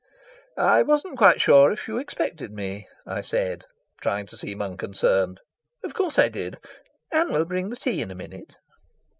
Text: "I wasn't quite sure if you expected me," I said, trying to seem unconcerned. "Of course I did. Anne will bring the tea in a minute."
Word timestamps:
"I 0.57 0.81
wasn't 0.81 1.19
quite 1.19 1.39
sure 1.41 1.71
if 1.71 1.87
you 1.87 1.99
expected 1.99 2.51
me," 2.51 2.87
I 3.05 3.21
said, 3.21 3.65
trying 4.01 4.25
to 4.29 4.35
seem 4.35 4.59
unconcerned. 4.59 5.41
"Of 5.83 5.93
course 5.93 6.17
I 6.17 6.27
did. 6.27 6.57
Anne 7.11 7.29
will 7.31 7.45
bring 7.45 7.69
the 7.69 7.75
tea 7.77 8.01
in 8.01 8.09
a 8.09 8.15
minute." 8.15 8.55